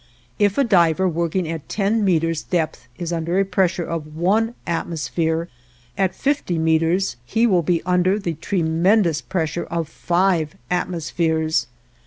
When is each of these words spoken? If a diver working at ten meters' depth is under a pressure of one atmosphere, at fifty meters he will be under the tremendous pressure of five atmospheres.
If 0.39 0.57
a 0.57 0.63
diver 0.63 1.07
working 1.07 1.47
at 1.47 1.69
ten 1.69 2.03
meters' 2.03 2.41
depth 2.41 2.87
is 2.97 3.13
under 3.13 3.37
a 3.39 3.45
pressure 3.45 3.83
of 3.83 4.15
one 4.15 4.55
atmosphere, 4.65 5.47
at 5.95 6.15
fifty 6.15 6.57
meters 6.57 7.17
he 7.23 7.45
will 7.45 7.61
be 7.61 7.83
under 7.83 8.17
the 8.17 8.33
tremendous 8.33 9.21
pressure 9.21 9.65
of 9.65 9.87
five 9.87 10.55
atmospheres. 10.71 11.67